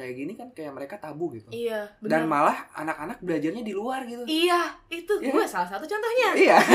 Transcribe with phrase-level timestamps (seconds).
[0.00, 4.24] kayak gini kan kayak mereka tabu gitu Iya, dan malah anak-anak belajarnya di luar gitu
[4.24, 5.30] Iya, itu Iya.
[5.30, 6.28] gue salah satu contohnya.
[6.34, 6.56] iya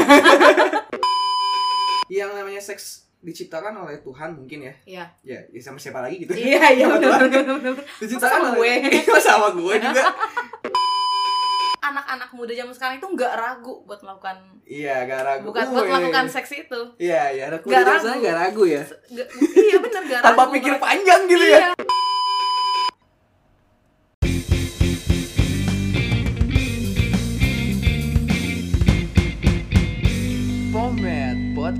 [2.15, 5.05] yang namanya seks diciptakan oleh Tuhan mungkin ya Iya.
[5.25, 7.73] ya, ya sama siapa lagi gitu Iya, iya Sama benar benar benar.
[7.97, 8.93] diciptakan Sama oleh gue.
[8.95, 10.03] Iya, sama gue juga
[11.83, 16.25] Anak-anak muda zaman sekarang itu nggak ragu buat melakukan iya gak ragu bukan buat melakukan
[16.27, 16.79] seks itu.
[16.97, 18.01] iya iya anak Gak muda ragu.
[18.03, 20.25] saya gak ragu ya Nggak- iya benar gak ragu.
[20.27, 21.69] tanpa pikir panjang gitu ya Iya.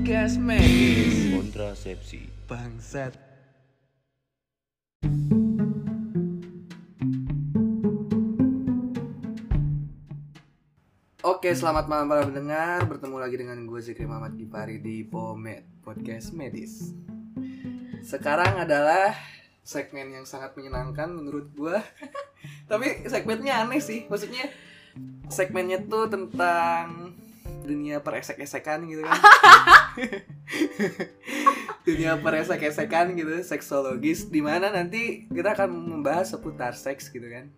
[0.06, 3.18] Podcast Medis kontrasepsi Bangsat
[11.26, 12.86] Oke, selamat malam para pendengar.
[12.86, 16.94] Bertemu lagi dengan gue Zikri Muhammad Gipari di Pomet Podcast Medis.
[18.06, 19.10] Sekarang adalah
[19.66, 21.82] segmen yang sangat menyenangkan menurut gue.
[22.70, 24.06] Tapi segmennya aneh sih.
[24.06, 24.54] Maksudnya
[25.26, 27.10] segmennya tuh tentang
[27.66, 29.18] dunia peresek-esekan gitu kan.
[31.86, 37.50] dunia peresek-esekan gitu, seksologis di mana nanti kita akan membahas seputar seks gitu kan.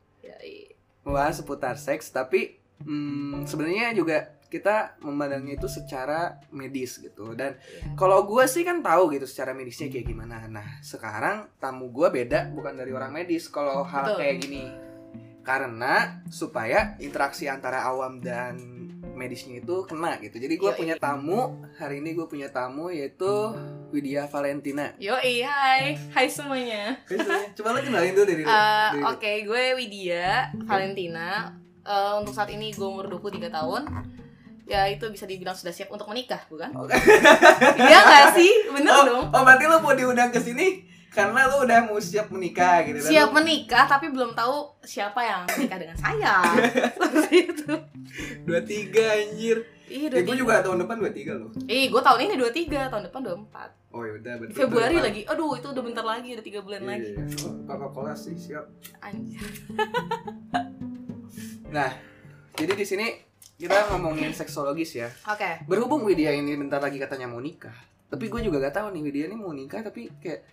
[1.05, 8.01] Membahas seputar seks tapi hmm, sebenarnya juga kita memandangnya itu secara medis gitu dan Iya.
[8.01, 12.48] kalau gue sih kan tahu gitu secara medisnya kayak gimana nah sekarang tamu gue beda
[12.56, 14.19] bukan dari orang medis kalau hal Betul.
[14.25, 14.64] kayak gini
[15.45, 18.56] karena supaya interaksi antara awam dan
[19.19, 20.78] medisnya itu kena gitu jadi gue Yoi.
[20.78, 23.50] punya tamu hari ini gue punya tamu yaitu
[23.91, 25.97] Widya Valentina Yo, hai.
[26.12, 26.92] Hai semuanya.
[27.56, 31.56] coba lo kenalin dulu dari, Eh, dari Oke, gue Widya Valentina.
[31.89, 33.89] Eh, untuk saat ini gue umur 23 tahun.
[34.69, 36.69] Ya itu bisa dibilang sudah siap untuk menikah, bukan?
[36.77, 36.92] Oke.
[37.80, 38.52] Iya nggak sih?
[38.69, 39.24] Bener oh, dong.
[39.33, 43.09] oh berarti lo mau diundang ke sini karena lo udah mau siap menikah gitu dan
[43.09, 46.34] Siap menikah tapi belum tahu siapa yang menikah dengan saya.
[46.95, 47.73] Seperti itu.
[48.42, 50.36] dua tiga anjir Ih, Eh, gue 23.
[50.36, 53.73] juga tahun depan dua tiga loh Ih, gue tahun ini 23, tahun depan 24.
[53.89, 55.20] oh yaudah berarti Februari lagi.
[55.24, 57.08] Aduh, itu udah bentar lagi, udah 3 bulan Iya, lagi.
[57.08, 57.41] iya, iya.
[57.41, 58.64] Oh, kakak kelas sih siap.
[59.01, 59.41] Anjir.
[61.68, 61.91] Nah,
[62.52, 63.07] jadi di sini
[63.57, 65.08] kita ngomongin seksologis ya.
[65.24, 65.64] Oke.
[65.64, 67.74] Berhubung Widya ini bentar lagi katanya mau nikah,
[68.07, 70.45] tapi gue juga gak tahu nih Widya ini mau nikah tapi kayak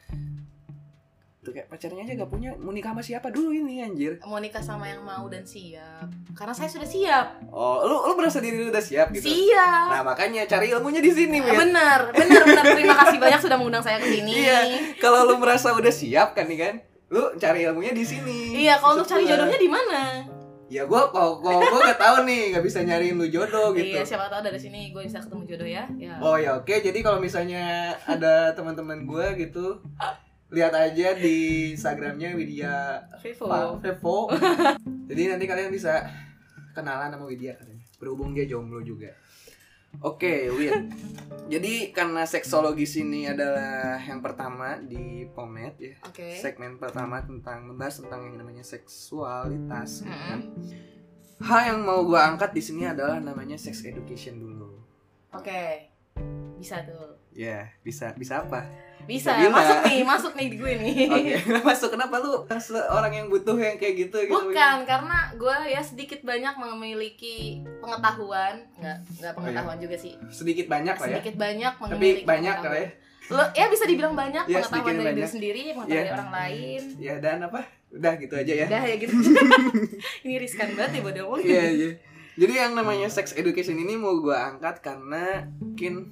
[1.45, 4.17] tuh kayak pacarnya aja gak punya mau nikah sama siapa dulu ini anjir.
[4.25, 6.09] Mau nikah sama yang mau dan siap.
[6.33, 7.45] Karena saya sudah siap.
[7.53, 9.29] Oh, lu lu merasa diri lu udah siap gitu.
[9.29, 9.87] Siap.
[9.93, 11.53] Nah, makanya cari ilmunya di sini, Wid.
[11.53, 12.65] Bener, bener, bener.
[12.73, 14.49] Terima kasih banyak sudah mengundang saya ke sini.
[14.49, 14.59] Iya.
[14.97, 16.73] Kalau lu merasa udah siap kan nih kan,
[17.13, 18.65] lu cari ilmunya di sini.
[18.65, 20.25] Iya, kalau untuk cari jodohnya di mana?
[20.65, 24.01] Ya gua kalau kalau gua gak tahu nih, gak bisa nyariin lu jodoh gitu.
[24.01, 25.85] Iya, siapa tahu dari sini gue bisa ketemu jodoh ya.
[25.93, 26.17] Ya.
[26.17, 29.77] Oh ya oke, jadi kalau misalnya ada teman-teman gue gitu,
[30.53, 33.45] lihat aja di Instagramnya Widya Vivo.
[33.49, 34.17] Pak Vevo.
[35.09, 36.05] jadi nanti kalian bisa
[36.77, 37.85] kenalan sama Widya katanya.
[37.97, 39.09] Berhubung dia jomblo juga.
[40.03, 40.91] Oke, Wid.
[41.47, 45.95] Jadi karena seksologis ini adalah yang pertama di Pomet ya.
[46.03, 46.35] Oke.
[46.35, 50.03] Segmen pertama tentang membahas tentang yang namanya seksualitas.
[50.03, 50.39] gitu kan.
[51.35, 54.79] Hal yang mau gue angkat di sini adalah namanya sex education dulu.
[55.35, 55.91] Oke.
[56.59, 57.19] Bisa tuh.
[57.35, 58.67] Ya, bisa bisa apa?
[59.05, 59.53] Bisa, Bisa bilang.
[59.53, 60.95] masuk nih, masuk nih di gue nih.
[61.15, 62.41] Oke, masuk kenapa lu
[62.89, 64.33] orang yang butuh yang kayak gitu gitu?
[64.33, 67.37] Bukan, karena gue ya sedikit banyak memiliki
[67.77, 71.15] pengetahuan, nggak nggak pengetahuan juga sih, Sedikit banyak lah ya.
[71.15, 72.89] sedikit banyak Tapi memiliki banyak lah ya.
[73.25, 75.29] Lo, ya bisa dibilang banyak Ya, pengetahuan dari diri banyak.
[75.29, 75.97] sendiri, pengetahuan Ya.
[75.99, 76.81] dari orang lain.
[76.97, 77.61] Ya dan apa?
[77.89, 78.65] Udah gitu aja ya.
[78.67, 79.13] Udah ya gitu.
[80.25, 81.37] Ini riskan banget ya bodoh.
[81.37, 81.91] Iya, iya.
[82.35, 86.11] Jadi yang namanya sex education ini mau gua angkat karena mungkin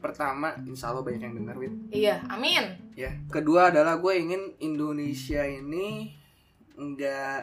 [0.00, 2.64] pertama insya Allah banyak yang dengar Wid Iya, amin.
[2.94, 6.16] ya kedua adalah gue ingin Indonesia ini
[6.74, 7.40] nggak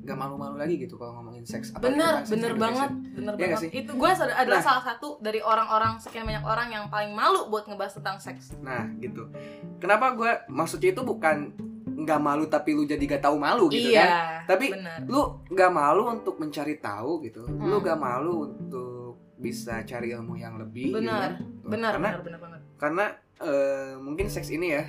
[0.00, 2.56] nggak malu-malu lagi gitu kalau ngomongin seks apalagi Bener, bener education.
[2.56, 3.60] banget, bener nggak banget.
[3.60, 3.70] sih?
[3.74, 4.64] Itu gue adalah Nah.
[4.64, 8.56] salah satu dari orang-orang sekian banyak orang yang paling malu buat ngebahas tentang seks.
[8.58, 9.28] Nah, gitu.
[9.76, 11.52] Kenapa gue maksudnya itu bukan
[11.98, 14.08] nggak malu tapi lu jadi gak tahu malu gitu iya, kan?
[14.48, 14.98] Tapi bener.
[15.04, 17.44] Lu nggak malu untuk mencari tahu gitu.
[17.44, 17.82] Lu Hmm.
[17.82, 18.97] nggak malu untuk
[19.38, 20.90] bisa cari ilmu yang lebih.
[20.90, 21.32] gitu Benar, kan?
[21.62, 22.60] Tuh, benar, Karena benar, benar banget.
[22.76, 23.04] karena
[23.38, 24.84] eh, mungkin seks ini ya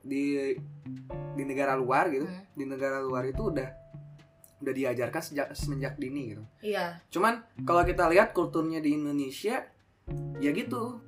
[0.00, 0.52] di
[1.34, 2.24] di negara luar gitu.
[2.24, 2.44] Hmm.
[2.52, 3.68] Di negara luar itu udah
[4.60, 6.44] udah diajarkan sejak semenjak dini gitu.
[6.62, 9.60] Iya, Cuman kalau kita lihat kulturnya di Indonesia
[10.38, 11.00] ya gitu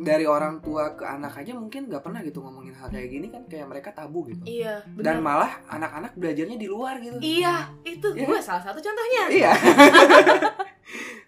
[0.00, 3.44] dari orang tua ke anak aja mungkin nggak pernah gitu ngomongin hal kayak gini kan
[3.46, 5.22] kayak mereka tabu gitu iya, dan benar.
[5.22, 8.26] malah anak-anak belajarnya di luar gitu Iya, itu Iya.
[8.26, 9.24] gue salah satu contohnya.
[9.30, 9.52] iya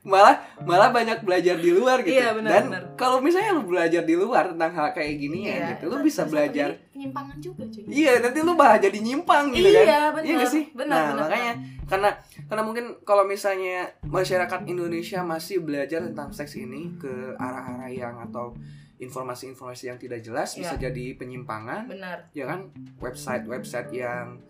[0.07, 2.15] malah malah banyak belajar di luar gitu.
[2.15, 2.65] Iya, benar, dan
[2.95, 6.23] kalau misalnya lu belajar di luar tentang hal kayak gini ya Iya, gitu lu bisa
[6.25, 7.83] belajar penyimpangan juga cuy.
[7.91, 9.85] Iya nanti lu malah jadi nyimpang gitu kan.
[9.85, 10.25] Iya benar.
[10.25, 10.65] Iya gak sih?
[10.73, 11.53] benar nah, benar, makanya
[11.89, 12.11] karena
[12.49, 18.55] karena mungkin kalau misalnya masyarakat Indonesia masih belajar tentang seks ini ke arah-arah yang atau
[18.99, 20.91] informasi-informasi yang tidak jelas bisa Iya.
[20.91, 21.87] jadi penyimpangan.
[21.87, 22.19] Benar.
[22.35, 22.71] Ya kan?
[22.99, 24.43] Website-website yang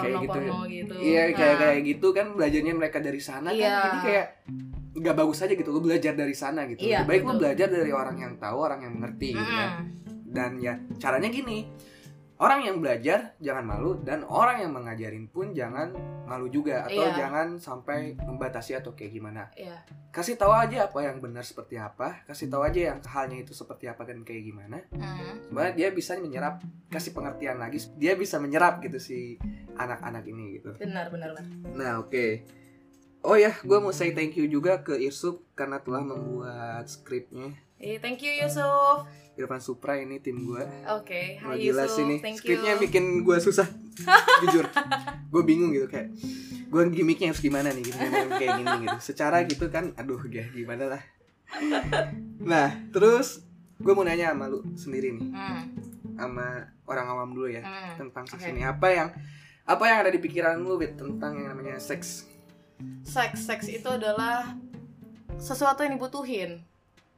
[0.00, 0.14] Gitu.
[0.14, 0.28] Ya.
[0.28, 3.66] porno gitu, iya kayak Nah, kayak gitu kan belajarnya mereka dari sana Iya.
[3.66, 4.26] kan jadi kayak
[4.98, 6.82] nggak bagus aja gitu lu belajar dari sana gitu.
[6.82, 7.38] Iya, Lebih baik betul.
[7.38, 9.70] belajar dari orang yang tahu orang yang mengerti gitu kan.
[10.28, 11.64] Dan ya caranya gini
[12.38, 15.90] orang yang belajar jangan malu dan orang yang mengajarin pun jangan
[16.22, 17.18] malu juga atau Iya.
[17.18, 19.50] jangan sampai membatasi atau kayak gimana.
[19.58, 19.82] Iya.
[20.14, 23.90] Kasih tahu aja apa yang benar seperti apa kasih tahu aja yang halnya itu seperti
[23.90, 24.78] apa dan kayak gimana.
[24.94, 25.50] Mm.
[25.50, 26.54] sebenarnya dia bisa menyerap
[26.88, 29.34] kasih pengertian lagi dia bisa menyerap gitu si
[29.74, 30.78] anak-anak ini gitu.
[30.78, 31.44] Benar benar benar
[31.74, 32.46] nah oke.
[33.26, 37.50] Oh ya gue mau say thank you juga ke Irsuk karena telah membuat skripnya.
[37.78, 39.06] Eh, thank you Yusuf
[39.38, 42.58] Irfan Supra ini tim gue oke Wah, hai Yusuf sih nih thank you.
[42.58, 43.70] Bikin gue susah
[44.42, 44.66] jujur.
[45.30, 46.10] Gue bingung gitu kayak
[46.68, 48.98] gue gimmicknya harus gimana nih gimana kayak gini gitu.
[49.14, 51.02] Secara gitu kan aduh ya gimana lah.
[52.42, 53.46] Nah terus
[53.78, 55.30] gue mau nanya sama lu sendiri nih.
[55.30, 55.62] Hmm,
[56.18, 56.46] sama
[56.90, 57.94] orang awam dulu ya hmm.
[58.02, 58.50] tentang seks Oke.
[58.50, 58.66] ini.
[58.66, 59.08] Apa yang
[59.68, 62.26] apa yang ada di pikiran lu Wit, tentang yang namanya seks?
[63.06, 64.56] Seks seks itu adalah
[65.38, 66.66] sesuatu yang dibutuhin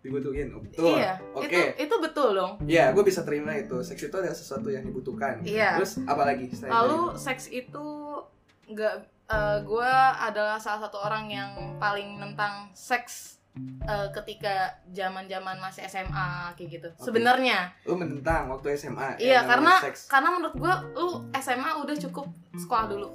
[0.00, 0.48] dibutuhin.
[0.50, 0.96] Oh, betul.
[0.96, 1.44] Iya oke.
[1.44, 2.52] itu itu betul dong.
[2.64, 3.76] Ya gue bisa terima itu.
[3.80, 5.44] Seks itu adalah sesuatu yang dibutuhkan.
[5.44, 5.76] Iya.
[5.76, 7.86] terus apa lagi lalu dari seks itu
[8.66, 8.94] nggak
[9.62, 13.38] gue adalah salah satu orang yang paling nentang seks
[13.82, 16.88] eh, ketika zaman zaman masih SMA kayak gitu.
[16.90, 17.02] Oke.
[17.04, 17.70] sebenarnya.
[17.84, 20.00] Lu menentang waktu SMA Iya, yang namanya karena- seks.
[20.08, 22.26] karena menurut gue lu SMA udah cukup
[22.56, 23.08] sekolah dulu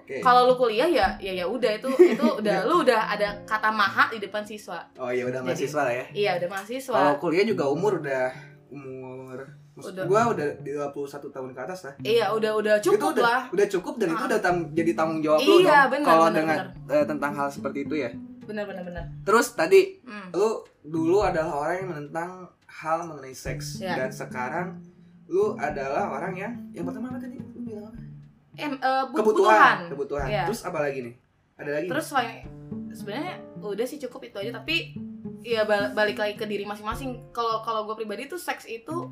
[0.00, 0.16] oke.
[0.18, 4.08] Kalau lu kuliah ya ya ya udah itu itu udah lu udah ada kata maha
[4.08, 4.80] di depan siswa.
[4.96, 6.04] Oh iya udah Jadi- mahasiswa lah ya.
[6.10, 6.94] Iya udah mahasiswa.
[6.94, 8.32] Kalau kuliah juga umur udah
[8.70, 9.38] umur
[9.70, 10.04] maksud Udah.
[10.04, 11.94] gua udah 21 tahun ke atas lah.
[12.00, 13.42] Iya udah udah cukup itu udah, lah.
[13.48, 14.28] udah cukup dan itu Ah.
[14.28, 16.58] udah tang- jadi tanggung jawab lu Iya, dong benar, kalau benar, dengan
[16.90, 18.10] eh, tentang hal seperti itu ya.
[18.42, 20.34] Bener bener bener terus tadi hmm.
[20.34, 20.50] lu
[20.82, 22.30] dulu adalah orang yang menentang
[22.66, 23.78] hal mengenai seks.
[23.78, 23.94] Ya.
[23.96, 24.82] dan sekarang
[25.26, 27.38] lu adalah orang yang yang pertama apa tadi?
[27.38, 27.98] Lu bilang apa?
[28.60, 30.26] Em eh, bu- kebutuhan kebutuhan.
[30.26, 30.44] Iya.
[30.44, 31.14] terus apa lagi nih?
[31.56, 32.44] Ada lagi terus selain
[32.90, 34.94] sebenarnya udah sih cukup itu aja tapi
[35.40, 37.30] ya bal- balik lagi ke diri masing-masing.
[37.30, 39.08] Kalau kalau gue pribadi tuh seks itu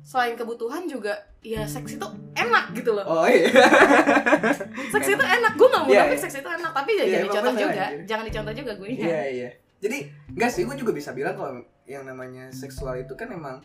[0.00, 3.02] selain kebutuhan juga ya seks itu enak gitu loh.
[3.02, 3.48] Oh iya.
[4.92, 5.52] Seks itu enak.
[5.54, 6.20] Gue nggak mau Iya, tapi iya.
[6.20, 7.84] seks itu enak tapi ya Iya, jangan dicontoh juga.
[7.84, 7.98] anjir.
[8.04, 9.06] jangan dicontoh juga gue iya.
[9.26, 9.98] Iya jadi
[10.30, 11.52] enggak sih gue juga bisa bilang kalau
[11.84, 13.60] yang namanya seksual itu kan emang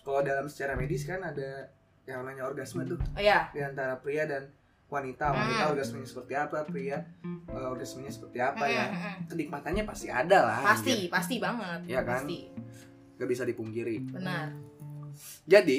[0.00, 1.66] kalau dalam secara medis kan ada
[2.04, 4.48] yang namanya orgasme tuh oh, ya di antara pria dan
[4.86, 5.72] wanita wanita Hmm.
[5.72, 6.98] orgasmenya seperti apa pria
[7.46, 9.16] eh, orgasmenya seperti apa ya Mm, mm, mm.
[9.28, 11.08] kenikmatannya pasti ada lah pasti anjir.
[11.08, 12.08] pasti banget Iya kan?
[12.18, 12.36] pasti
[13.14, 14.50] gak bisa dipungkiri benar
[15.44, 15.78] jadi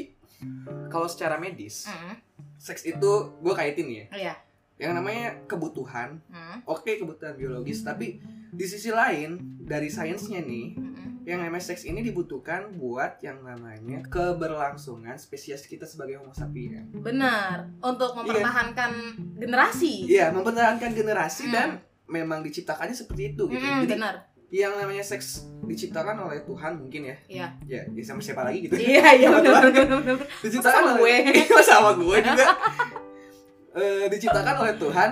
[0.88, 2.16] kalau secara medis Mm,
[2.56, 4.36] seks itu gue kaitin ya iya
[4.78, 10.88] yang namanya kebutuhan Mm, oke kebutuhan biologis tapi di sisi lain dari sainsnya nih mm,
[10.88, 11.11] mm.
[11.22, 17.70] Yang namanya seks ini dibutuhkan buat yang namanya keberlangsungan spesies kita sebagai homo sapien benar.
[17.78, 18.92] Untuk mempertahankan
[19.36, 20.10] generasi.
[20.10, 21.54] Iya mempertahankan generasi Hmm.
[21.54, 21.68] dan
[22.06, 23.62] memang diciptakannya seperti itu gitu.
[23.62, 24.16] Mm, jadi benar.
[24.50, 27.16] yang namanya seks diciptakan oleh Tuhan mungkin ya.
[27.26, 27.48] Iya.
[27.64, 28.76] ya, ya sama siapa lagi gitu.
[28.76, 29.98] Iya iya benar benar benar.
[30.04, 30.28] Benar.
[30.42, 31.16] diciptakan Sama oleh gue.
[31.48, 32.48] Iya, sama gue juga.
[33.72, 35.10] Eh, diciptakan oleh Tuhan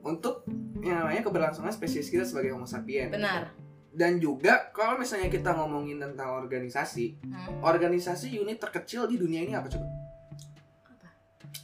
[0.00, 0.46] untuk
[0.78, 3.10] yang namanya keberlangsungan spesies kita sebagai Homo sapien.
[3.10, 3.50] benar
[3.90, 7.58] Dan juga kalau misalnya kita ngomongin tentang organisasi, Hmm.
[7.60, 9.86] organisasi unit terkecil di dunia ini apa coba?
[10.86, 11.08] Apa?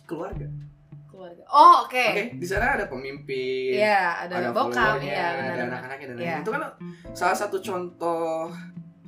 [0.04, 0.49] Keluarga.
[1.06, 6.06] keluarga oh oke Oke, di sana ada pemimpin, Iya, ada, bokap, followernya, iya ada anak-anaknya
[6.06, 6.21] dan Iya.
[6.21, 6.45] lain-lain.
[6.45, 6.62] Itu kan
[7.16, 8.52] salah satu contoh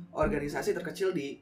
[0.09, 1.37] organisasi terkecil di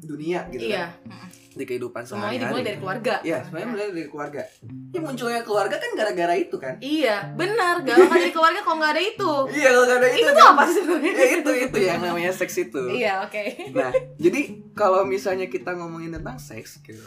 [0.00, 1.28] dunia gitu Iya, kan, mm.
[1.58, 2.64] Di kehidupan semuanya dimulai sehari-hari.
[2.64, 3.14] dari keluarga.
[3.20, 4.42] Iya, sebenarnya mulai dari keluarga.
[4.88, 6.74] Ya munculnya keluarga kan gara-gara itu kan?
[6.78, 7.74] Iya, benar.
[7.82, 9.32] Gak bakal dari keluarga kalau nggak ada itu.
[9.52, 10.52] Iya, kalau nggak ada itu, Itu tuh kan?
[10.54, 10.82] apa sih?
[11.18, 12.82] Ya itu itu yang namanya seks itu.
[12.88, 13.42] Iya, oke.
[13.74, 14.40] Nah, jadi
[14.72, 17.02] kalau misalnya kita ngomongin tentang seks gitu,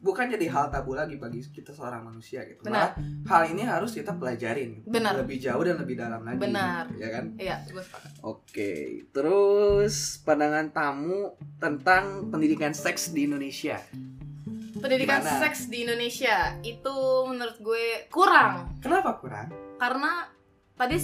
[0.00, 2.64] bukan jadi hal tabu lagi bagi kita seorang manusia gitu.
[2.64, 2.96] Benar.
[2.96, 4.80] Malah, hal ini harus kita pelajarin.
[4.80, 4.88] gitu.
[4.88, 5.20] Benar.
[5.20, 6.40] Lebih jauh dan lebih dalam lagi.
[6.40, 6.84] Benar.
[6.96, 7.24] Ya kan?
[7.36, 8.10] Iya, gue sepakat.
[8.24, 8.72] Oke,
[9.12, 13.76] terus pandangan tamu tentang pendidikan seks di Indonesia.
[14.80, 15.40] Pendidikan Gimana?
[15.44, 16.96] seks di Indonesia itu
[17.28, 19.52] menurut gue kurang Kenapa kurang?
[19.76, 20.24] karena
[20.72, 20.96] tadi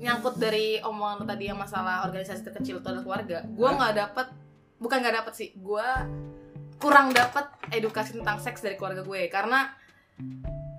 [0.00, 3.44] nyangkut dari omongan tadi yang masalah organisasi terkecil itu adalah keluarga.
[3.52, 4.26] Gue nggak dapet,
[4.80, 5.88] bukan nggak dapet sih, gue
[6.82, 9.70] kurang dapet edukasi tentang seks dari keluarga gue karena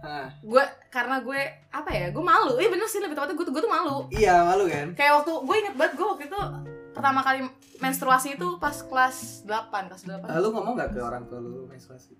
[0.03, 1.39] Hah, gue karena gue
[1.71, 2.59] apa ya gue malu.
[2.59, 3.97] Iya bener sih lebih tepatnya gue tuh gue tuh malu.
[4.11, 4.91] Iya malu kan?
[4.99, 6.39] Kayak waktu gue inget banget gue waktu itu
[6.91, 7.39] pertama kali
[7.79, 12.19] menstruasi itu pas kelas 8 kelas 8 Lalu ngomong gak ke orang tua lu menstruasi?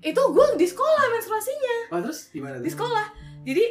[0.00, 1.76] itu gue di sekolah menstruasinya.
[1.94, 2.58] Oh terus gimana?
[2.58, 3.06] di sekolah.
[3.46, 3.64] Jadi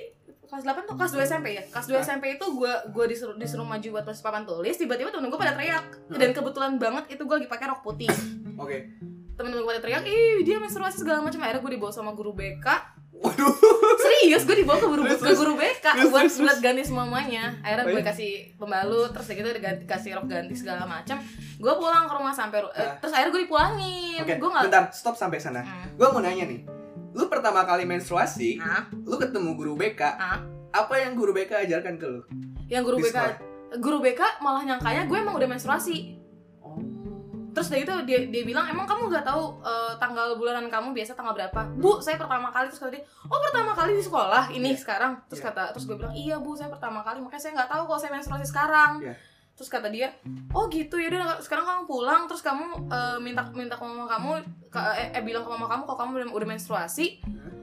[0.47, 1.63] kelas 8 tuh kelas 2 SMP ya.
[1.67, 5.27] Kelas 2 SMP itu gue gue disuruh disuruh maju buat tulis papan tulis tiba-tiba temen
[5.27, 6.07] gue pada teriak.
[6.07, 8.07] Dan kebetulan banget itu gue lagi pakai rok putih.
[8.55, 8.87] Oke.
[9.39, 12.67] Temen-temen gue pada teriak ih dia menstruasi segala macam akhirnya gue dibawa sama guru BK
[13.09, 13.51] Waduh.
[13.97, 17.55] serius gue dibawa ke guru Terus, ke guru BK terus, buat terus, buat ganti semuanya
[17.59, 18.07] akhirnya Oh, gue iya?
[18.09, 21.19] kasih pembalut terus gitu ganti kasih rok ganti segala macam
[21.55, 22.95] gue pulang ke rumah sampai eh, Ah.
[22.97, 24.35] terus akhirnya gue dipulangin Oke.
[24.35, 25.59] gue nggak Bentar, stop sampai sana.
[25.59, 25.91] Hmm.
[25.95, 26.63] Gue mau nanya nih.
[27.11, 28.87] Lu pertama kali menstruasi, Hah?
[28.93, 29.99] lu ketemu guru BK.
[29.99, 30.39] Hah?
[30.71, 32.21] Apa yang guru BK ajarkan ke lu?
[32.67, 33.17] yang guru Di BK
[33.77, 36.18] guru BK malah nyangkanya gue emang udah menstruasi Oh.
[37.59, 41.11] Terus dari itu dia dia bilang emang kamu nggak tahu eh, tanggal bulanan kamu biasa
[41.11, 44.71] tanggal berapa bu saya pertama kali terus kata dia oh pertama kali di sekolah ini
[44.71, 44.79] Iya.
[44.79, 45.47] sekarang terus Iya.
[45.49, 48.11] kata terus gue bilang iya bu saya pertama kali makanya saya nggak tahu kalau saya
[48.13, 49.13] menstruasi sekarang Iya.
[49.53, 50.07] terus kata dia
[50.49, 54.29] oh gitu ya udah sekarang kamu pulang terus kamu eh, minta minta ke mama kamu
[54.67, 57.19] ke- eh, eh, bilang ke mama kamu kalau kamu udah, udah menstruasi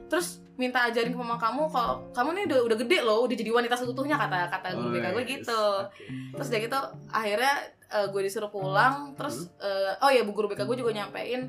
[0.07, 3.49] terus minta ajarin ke mama kamu kalau kamu nih udah udah gede loh udah jadi
[3.51, 5.31] wanita seutuhnya kata kata guru BK gue yes.
[5.35, 6.05] gitu Oke.
[6.33, 7.53] terus dari gitu akhirnya
[7.87, 11.47] eh, gue disuruh pulang terus eh, oh ya bu guru BK gue juga nyampein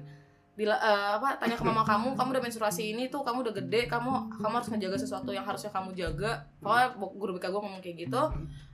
[0.54, 3.86] bila eh, apa tanya ke mama kamu kamu udah menstruasi ini tuh kamu udah gede
[3.86, 6.42] kamu kamu harus ngejaga sesuatu yang harusnya kamu jaga.
[6.58, 8.22] Pokoknya bu- guru BK gue ngomong kayak gitu.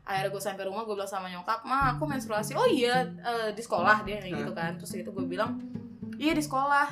[0.00, 2.56] Akhirnya gue sampai rumah gue bilang sama nyokap ma aku menstruasi.
[2.56, 4.80] Oh iya eh, di sekolah dia kayak gitu kan.
[4.80, 5.60] Terus itu gue bilang
[6.16, 6.88] iya di sekolah.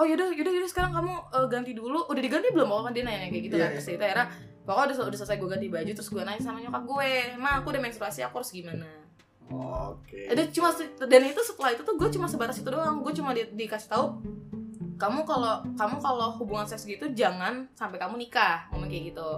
[0.00, 2.08] Oh yaudah yaudah yaudah sekarang kamu eh, ganti dulu.
[2.08, 4.26] Udah diganti belum oh kan dia nanya kayak gitu Iya, kan terus itu akhirnya
[4.64, 7.72] pokoknya udah, udah selesai gue ganti baju terus gue nanya sama nyokap gue ma aku
[7.72, 8.88] udah menstruasi aku harus gimana
[9.48, 10.28] Oke.
[10.28, 10.68] ada cuma
[11.00, 14.20] dan itu setelah itu tuh gue cuma sebatas itu doang gue cuma di, dikasih tahu
[14.94, 19.30] kamu kalau kamu kalau hubungan seks gitu jangan sampai kamu nikah ngomong kayak gitu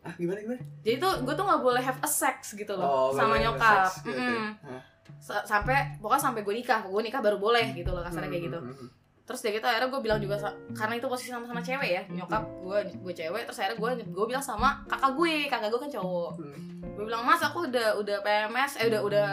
[0.00, 0.60] Ah gimana gimana?
[0.80, 3.88] jadi tuh gue tuh nggak boleh have a sex gitu Oh, loh sama boleh nyokap
[3.88, 4.28] seks gitu ya.
[4.28, 4.48] Mm-mm.
[4.62, 4.80] Hah?
[5.16, 8.58] Sa- sampai pokoknya sampai gue nikah gue nikah baru boleh gitu loh kasarnya kayak gitu
[8.58, 8.90] Hmm, hmm, hmm.
[9.24, 10.36] Terus dari gitu akhirnya gue bilang juga
[10.76, 14.44] karena itu posisi sama-sama cewek ya nyokap gue gue cewek terus akhirnya gue gue bilang
[14.44, 16.30] sama kakak gue kakak gue kan cowok.
[16.36, 16.60] Hmm.
[16.94, 19.28] gue bilang mas aku udah udah PMS eh udah udah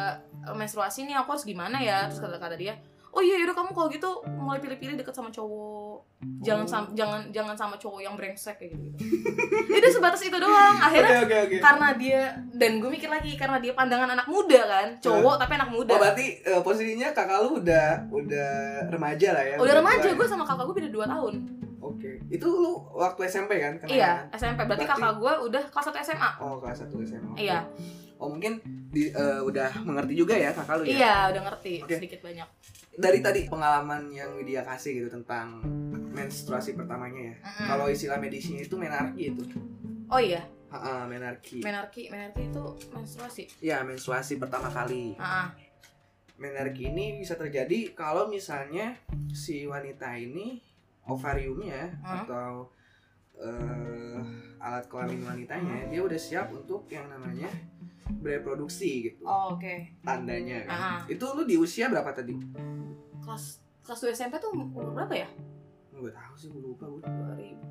[0.56, 2.10] menstruasi nih aku harus gimana ya?
[2.10, 2.74] Terus kata kata dia
[3.12, 6.08] oh iya yaudah kamu kalau gitu mulai pilih-pilih deket sama cowok
[6.40, 6.70] jangan Oh.
[6.70, 8.88] sam jangan jangan sama cowok yang brengsek kayak gitu
[9.70, 11.58] itu sebatas itu doang akhirnya oke oke.
[11.60, 12.22] karena dia
[12.54, 16.00] dan gue mikir lagi karena dia pandangan anak muda kan cowok tapi anak muda Oh
[16.00, 18.52] berarti eh, posisinya kakak lu udah udah
[18.88, 19.56] remaja lah ya?
[19.58, 21.36] udah remaja gue sama kakak gue beda 2 tahun
[21.82, 22.22] Oke.
[22.30, 23.74] Itu lu waktu SMP kan?
[23.84, 27.34] Iya SMP berarti Berarti- kakak gue udah kelas 1 SMA Oh kelas 1 SMA.
[27.36, 27.66] Iya
[28.16, 30.92] Oh mungkin di, eh, udah mengerti juga ya kakak lu ya?
[30.94, 31.96] iya udah ngerti Oke.
[31.98, 32.48] sedikit banyak
[32.92, 35.64] Dari tadi pengalaman yang dia kasih gitu tentang
[36.12, 37.36] menstruasi pertamanya ya.
[37.40, 37.66] Mm-mm.
[37.66, 39.44] Kalau istilah medisnya itu menarki itu.
[40.06, 41.60] oh iya Ha, menarki.
[41.60, 45.16] menarki menarki itu menstruasi ya menstruasi pertama kali.
[45.18, 45.52] ah.
[46.36, 48.96] Menarki ini bisa terjadi kalau misalnya
[49.30, 50.60] si wanita ini
[51.06, 52.24] ovariumnya Hmm.
[52.24, 52.52] atau
[53.38, 54.20] eh,
[54.58, 57.48] alat kelamin wanitanya dia udah siap untuk yang namanya
[58.14, 60.70] bereproduksi gitu oh oke tandanya kan.
[60.70, 61.00] Ah, ah.
[61.06, 62.36] Itu lu di usia berapa tadi?
[63.22, 63.46] kelas
[63.82, 65.30] kelas 2 SMP tuh umur berapa ya
[65.92, 67.02] Gue tahu sih gue lupa gue.
[67.02, 67.62] 2000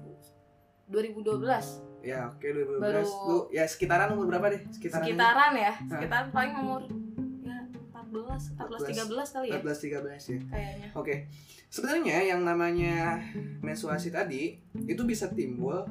[0.88, 4.62] 2012 Ya oke 2012 Baru- lu ya sekitaran umur berapa deh?
[4.70, 6.80] Sekitaran sekitaran ya sekitaran paling umur
[8.56, 10.38] 14 14 13 kali ya 14 13 ya.
[10.48, 11.14] kayaknya Oke.
[11.66, 13.22] Sebenarnya yang namanya
[13.60, 15.86] menstruasi tadi itu bisa timbul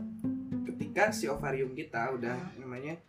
[0.65, 3.00] ketika si ovarium kita udah namanya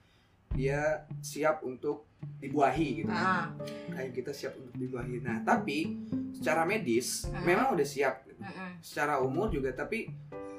[0.51, 0.79] dia
[1.19, 2.07] siap untuk
[2.39, 3.11] dibuahi gitu.
[3.11, 3.51] ah
[3.89, 5.19] Kayak kita siap untuk dibuahi.
[5.19, 5.99] Nah, tapi
[6.31, 7.43] secara medis Hmm.
[7.43, 8.23] memang udah siap.
[8.25, 8.39] gitu.
[8.39, 8.71] mm-mm.
[8.79, 10.07] Secara umur juga tapi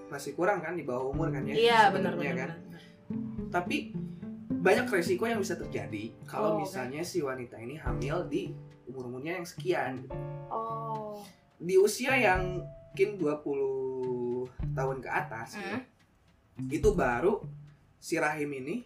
[0.08, 1.56] masih kurang kan di bawah umur kan ya.
[1.56, 2.52] iya benar kan.
[3.48, 3.96] Tapi
[4.62, 8.54] banyak resiko yang bisa terjadi kalau Oh, misalnya si wanita ini hamil di
[8.86, 10.06] umur-umurnya yang sekian.
[10.48, 11.18] oh
[11.58, 15.78] Di usia yang mungkin 20 tahun ke atas gitu,
[16.52, 16.68] Mm.
[16.70, 17.42] itu baru
[17.96, 18.84] si rahim ini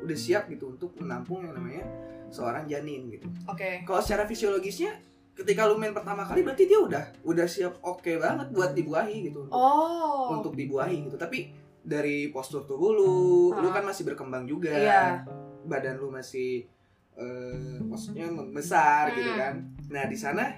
[0.00, 1.82] udah siap gitu untuk menampung yang namanya
[2.28, 3.26] seorang janin gitu.
[3.44, 4.94] oke Kalau secara fisiologisnya
[5.32, 9.42] ketika lu main pertama kali berarti dia udah udah siap oke banget buat dibuahi gitu.
[9.42, 11.16] Untuk, oh untuk dibuahi gitu.
[11.16, 11.50] Tapi
[11.82, 13.12] dari postur tubuh lu,
[13.52, 13.72] lu Ah.
[13.72, 14.70] kan masih berkembang juga.
[14.70, 15.24] iya
[15.62, 16.64] Badan lu masih
[17.12, 19.38] eh, maksudnya membesar gitu Hmm.
[19.38, 19.54] kan.
[19.90, 20.56] Nah, di sana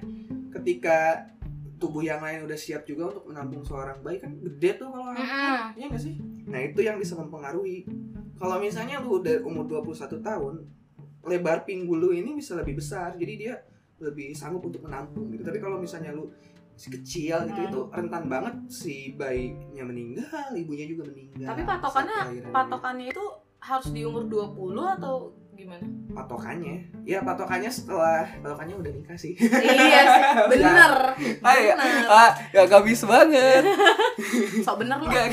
[0.49, 1.27] ketika
[1.77, 5.75] tubuh yang lain udah siap juga untuk menampung seorang bayi kan gede tuh kalau Mm-mm.
[5.75, 6.15] Iya gak sih?
[6.45, 7.83] Nah itu yang bisa mempengaruhi
[8.37, 10.63] Kalau misalnya lu udah umur 21 tahun
[11.25, 13.59] Lebar pinggul lu ini bisa lebih besar Jadi dia
[13.99, 16.31] lebih sanggup untuk menampung gitu Tapi kalau misalnya lu
[16.73, 17.69] masih kecil gitu Hmm.
[17.69, 23.25] itu rentan banget si bayinya meninggal ibunya juga meninggal Tapi patokannya patokannya itu
[23.59, 24.59] harus di umur 20
[24.93, 25.15] atau
[25.53, 25.85] gimana?
[26.11, 30.93] patokannya ya patokannya setelah patokannya udah nikah sih iya sih, bener.
[31.41, 31.75] ah, ya,
[32.05, 33.63] ah, ya gak bisa banget
[34.65, 35.07] Sok bener lo.
[35.07, 35.29] Enggak.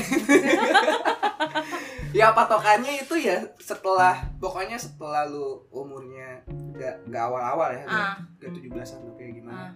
[2.12, 6.42] ya patokannya itu ya setelah pokoknya setelah lu umurnya
[6.74, 9.72] gak, gak awal-awal ya Ah, gak 17an tuh kayak gimana ah.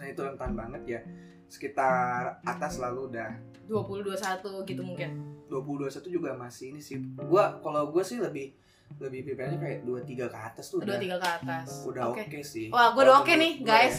[0.00, 1.00] Saya itu rentan banget ya
[1.46, 3.30] sekitar atas lalu udah
[3.68, 5.10] 20 21 gitu mungkin.
[5.46, 8.54] 20 21 juga masih ini sih gua kalau gua sih lebih
[8.96, 11.68] lebih prefernya kayak 23 ke atas tuh Dua udah tiga ke atas.
[11.84, 12.40] udah oke Oke.
[12.40, 13.96] sih Wah, gue udah oke nih, menurut gua guys.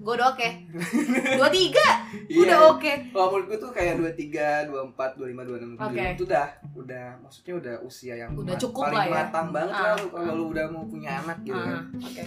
[0.00, 0.48] Gue udah oke.
[1.36, 1.86] Dua tiga,
[2.24, 2.38] ya.
[2.40, 2.92] udah oke.
[3.10, 6.04] Kalau menurut gue tuh kayak 23, 24, 25, 26, 27 Oke.
[6.10, 9.12] itu udah udah maksudnya udah usia yang Udah cukup paling lah ya.
[9.20, 10.34] matang banget Ah, lah lu kalau ah.
[10.34, 11.68] lu udah mau punya anak gitu kan.
[11.68, 12.22] Ah, Oke.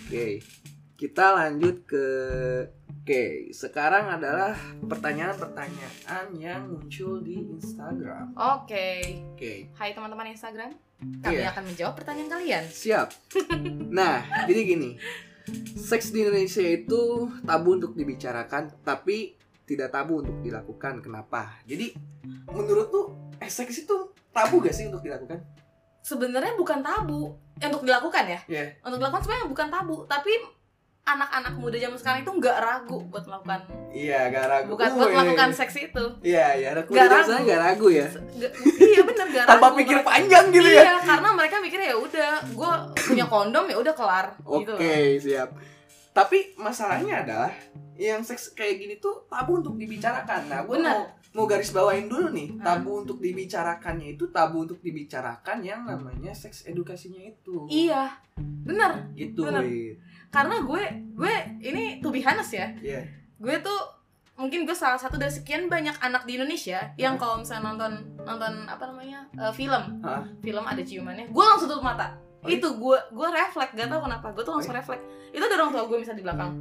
[0.00, 0.26] Oke.
[0.98, 2.04] Kita lanjut ke
[3.08, 4.52] Oke, sekarang adalah
[4.84, 8.36] pertanyaan-pertanyaan yang muncul di Instagram.
[8.36, 9.16] Oke.
[9.32, 10.76] Oke, Hai teman-teman Instagram.
[11.24, 11.54] Kami Iya.
[11.54, 12.64] akan menjawab pertanyaan kalian.
[12.68, 13.08] siap.
[13.88, 15.00] Nah, jadi gini.
[15.72, 21.00] Seks di Indonesia itu tabu untuk dibicarakan, tapi tidak tabu untuk dilakukan.
[21.00, 21.62] Kenapa?
[21.64, 21.96] Jadi,
[22.50, 23.06] menurut tuh,
[23.40, 23.96] eh, seks itu
[24.34, 25.40] tabu gak sih untuk dilakukan?
[26.04, 28.40] Sebenarnya bukan tabu untuk dilakukan ya.
[28.44, 28.64] Iya.
[28.84, 30.57] Untuk dilakukan sebenarnya bukan tabu, tapi
[31.08, 34.68] anak-anak muda zaman sekarang itu nggak ragu buat melakukan Iya, gak ragu.
[34.76, 35.56] bukan buat iya, melakukan iya.
[35.56, 36.04] seks itu.
[36.20, 36.68] Iya, iya.
[36.76, 37.24] Anak Gak muda ragu.
[37.26, 38.06] zaman gak ragu ya.
[38.06, 39.50] Nggak- iya bener gak ragu.
[39.50, 40.08] Tanpa pikir mereka.
[40.12, 40.82] panjang gitu ya.
[40.84, 42.70] Iya, karena mereka mikirnya ya udah, gue
[43.02, 44.80] punya kondom ya udah kelar Oke, gitu loh.
[45.18, 45.48] siap.
[46.12, 47.52] Tapi masalahnya adalah
[47.96, 50.46] yang seks kayak gini tuh tabu untuk dibicarakan.
[50.46, 50.92] Nah, gue Benar.
[50.94, 52.58] mau mau garis bawain dulu nih.
[52.58, 52.74] Ah.
[52.76, 57.64] Tabu untuk dibicarakannya itu tabu untuk dibicarakan yang namanya seks edukasinya itu.
[57.68, 59.10] Iya, bener.
[59.14, 59.42] Gitu.
[59.42, 59.62] benar.
[59.62, 59.96] Wit.
[60.28, 60.82] Karena gue,
[61.16, 63.00] gue ini to be honest ya, Iya.
[63.36, 63.80] gue tuh
[64.38, 67.92] mungkin gue salah satu dari sekian banyak anak di Indonesia yang kalau misalnya nonton
[68.22, 70.22] nonton apa namanya eh, film, Hah?
[70.38, 72.14] film ada ciumannya, gue langsung tutup mata.
[72.38, 72.62] Oh, iya?
[72.62, 75.02] itu gue gue refleks gak tau kenapa gue tuh langsung refleks
[75.34, 76.54] itu ada orang tua gue bisa di belakang?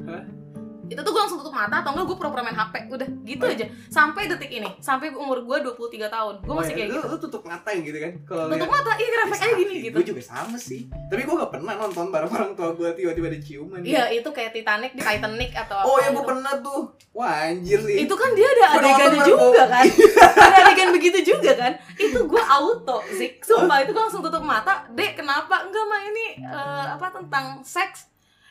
[0.87, 3.65] Itu tuh gue langsung tutup mata atau enggak gue pura-pura main hp udah gitu aja
[3.91, 6.79] sampai detik ini sampai umur gue 23 tahun gue masih iya.
[6.79, 8.13] kayak gitu lu tutup mata gitu kan?
[8.27, 10.81] Kalau tutup mata iya refleks aja gini gitu Gue juga sama sih.
[10.87, 13.79] Tapi gue gak pernah nonton bareng orang tua gue tiba-tiba ada ciuman.
[13.81, 16.29] iya itu kayak Titanic di Titanic atau Oh apa ya gue gitu.
[16.29, 16.81] pernah tuh.
[17.17, 17.97] Wah anjir sih.
[18.05, 19.85] itu kan dia ada bareng juga kan
[20.47, 24.85] ada adegan begitu juga kan itu gue auto sih sumpah itu gue langsung tutup mata
[24.93, 28.05] dek kenapa enggak mah ini eh, apa tentang seks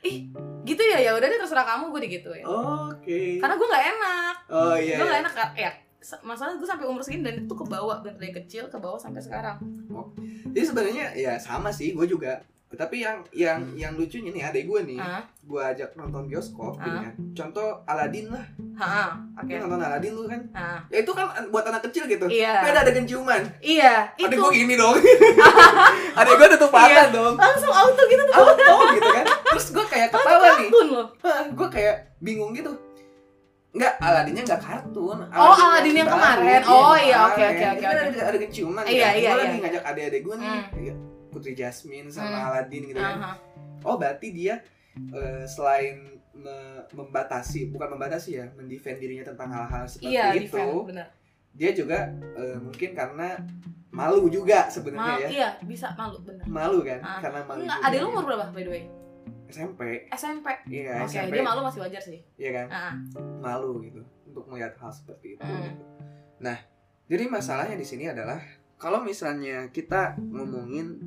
[0.07, 0.17] ih
[0.65, 3.37] gitu ya ya udah deh terserah kamu gue digituin Oke.
[3.37, 4.97] karena gue nggak enak Oh iya.
[4.97, 5.25] gue nggak iya.
[5.25, 8.33] enak kan ya sa- masalah gue sampai umur segini dan itu ke bawah bener dari
[8.33, 9.59] kecil ke bawah sampai sekarang
[10.47, 12.41] Jadi sebenarnya ya sama sih, gue juga.
[12.69, 17.15] Tapi yang yang yang lucunya nih adek gue nih, ah gue ajak nonton bioskop, kan.
[17.33, 20.41] Contoh Aladin lah, ah oke Lu nonton Aladin lu kan.
[20.53, 22.27] ah Ya itu kan buat anak kecil gitu.
[22.27, 23.43] iya Tapi ada adegan ciuman.
[23.59, 24.97] iya Adek itu gue gini dong.
[26.19, 27.05] adek gue tutup mata Iya.
[27.11, 27.35] dong.
[27.35, 28.35] langsung auto gitu tuh
[33.77, 35.19] Enggak, Aladinnya enggak kartun.
[35.29, 36.61] Oh, Aladin yang kemarin.
[36.65, 38.09] Oh, iya, oke, oke, oke, kan oke.
[38.09, 38.83] ada adegan ciuman.
[38.83, 39.13] Iya, kan.
[39.13, 39.33] iya, Gue iya.
[39.37, 40.49] lagi ngajak adik-adik gue nih.
[40.49, 40.97] Hmm.
[41.29, 42.47] Putri Jasmine sama Hmm.
[42.49, 43.17] Aladin gitu kan.
[43.19, 43.33] Aha.
[43.85, 44.65] Oh berarti dia
[44.97, 45.97] eh, selain
[46.33, 51.07] me- membatasi, bukan membatasi ya, mendefend dirinya tentang hal-hal seperti iya itu, defend bener
[51.53, 51.99] dia juga
[52.35, 53.29] eh, mungkin karena
[53.89, 57.21] malu juga sebenarnya ya, iya bisa malu bener malu kan, Ah.
[57.21, 57.61] karena malu.
[57.63, 58.09] enggak ada lu gitu.
[58.11, 58.85] umur berapa by the way
[59.47, 59.81] SMP,
[60.11, 62.95] SMP iya oke SMP, dia malu masih wajar sih iya kan, ah
[63.39, 65.43] malu gitu untuk melihat hal seperti itu.
[65.43, 65.63] Hmm.
[65.63, 65.83] gitu.
[66.39, 66.59] Nah,
[67.07, 68.37] jadi masalahnya di sini adalah
[68.77, 71.01] kalau misalnya kita ngomongin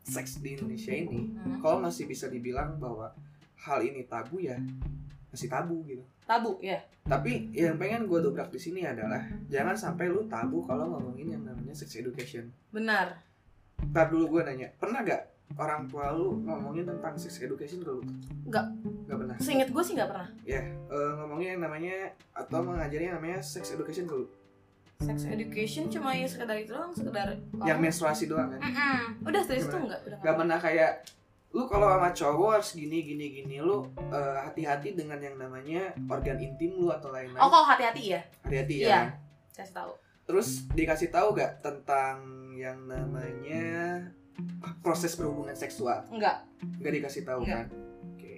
[0.00, 1.58] seks di Indonesia ini, Hmm.
[1.58, 3.12] kalau masih bisa dibilang bahwa
[3.58, 4.56] hal ini tabu ya
[5.28, 6.00] masih tabu gitu.
[6.22, 10.88] tabu ya Tapi yang pengen gue dobrak di sini adalah jangan sampai lu tabu kalau
[10.88, 12.48] ngomongin yang namanya sex education.
[12.70, 13.20] benar
[13.84, 18.02] Ntar dulu gue nanya, pernah gak orang tua lu ngomongin tentang sex education ke lu?
[18.44, 18.66] Nggak.
[19.06, 19.36] Gak pernah.
[19.38, 20.64] seinget gue sih nggak pernah Eh,
[21.16, 21.94] ngomongin yang namanya
[22.32, 24.26] atau mengajari yang namanya sex education ke lu?
[24.96, 28.60] sex education cuma ya sekedar itu doang sekedar Yang menstruasi doang kan?
[28.60, 29.00] Mm-mm.
[29.22, 30.92] udah dari situ enggak udah Gak pernah kayak
[31.52, 36.36] lu kalau sama cowok harus gini gini gini lu eh, hati-hati dengan yang namanya organ
[36.36, 37.36] intim lu atau lain-lain.
[37.36, 38.88] oh kalau hati-hati ya Hati-hati Iya.
[38.88, 39.00] ya.
[39.54, 39.92] kasih tahu
[40.26, 42.16] Terus dikasih tahu gak tentang
[42.52, 44.00] yang namanya
[44.78, 46.04] proses berhubungan seksual?
[46.08, 46.44] enggak
[46.78, 47.54] Gak dikasih tahu Nggak.
[47.54, 47.66] kan?
[48.08, 48.34] Oke.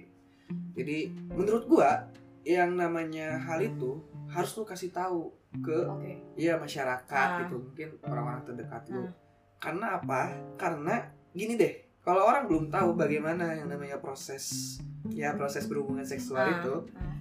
[0.73, 0.97] Jadi
[1.29, 2.07] menurut gua
[2.41, 7.41] yang namanya hal itu harus lu kasih tahu ke oke ya masyarakat Ah.
[7.43, 9.01] gitu mungkin orang-orang terdekat lu.
[9.01, 9.11] Ah.
[9.59, 10.21] Karena apa?
[10.55, 14.77] Karena gini deh, kalau orang belum tahu bagaimana yang namanya proses
[15.09, 17.13] ya proses berhubungan seksual Ah, itu, ah.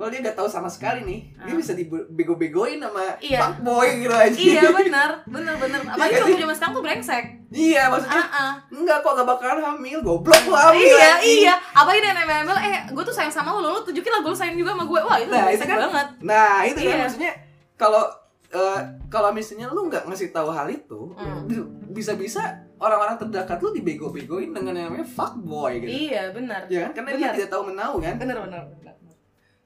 [0.00, 1.58] Kalau dia nggak tahu sama sekali nih dia Ah.
[1.58, 3.36] bisa dibego-begoin sama Iya.
[3.44, 4.32] fuckboy gitu aja.
[4.34, 7.24] Iya benar benar benar apalagi kalau zaman sekarang tuh brengsek.
[7.50, 8.52] Iya maksudnya ah ah.
[8.70, 11.38] enggak kok gak bakalan hamil goblok lu hamil iya anjing.
[11.42, 11.54] iya.
[11.70, 14.72] Apalagi dengan MML eh gue tuh sayang sama lo lo tunjukin lah gue sayang juga
[14.72, 16.08] sama gue wah itu Nah, brengsek itu kan- banget.
[16.22, 16.96] Nah itu kan Iya.
[16.98, 17.32] maksudnya
[17.76, 18.04] kalau
[18.50, 21.12] eh, kalau misalnya lu nggak ngasih tahu hal itu
[21.44, 22.42] bi- bisa-bisa
[22.76, 26.08] orang-orang terdekat lu dibego-begoin dengan yang namanya fuckboy gitu.
[26.08, 26.92] Iya benar ya kan?
[26.96, 27.20] Karena Benar.
[27.28, 28.16] dia tidak tahu menau kan?
[28.16, 28.94] Benar benar benar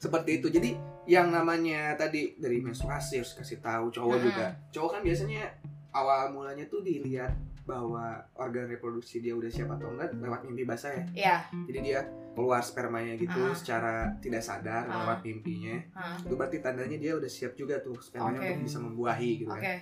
[0.05, 0.71] seperti itu jadi
[1.07, 4.27] yang namanya tadi dari menstruasi harus kasih tahu cowok Mm-mm.
[4.27, 5.43] juga cowok kan biasanya
[5.91, 7.33] awal mulanya tuh dilihat
[7.65, 12.01] bahwa organ reproduksi dia udah siap atau enggak lewat mimpi basah ya iya jadi dia
[12.35, 13.57] keluar spermanya gitu Ah.
[13.57, 15.01] secara tidak sadar Ah.
[15.01, 18.49] lewat mimpinya Ah, itu berarti tandanya dia udah siap juga tuh spermanya Oke.
[18.51, 19.81] untuk bisa membuahi gitu oke kan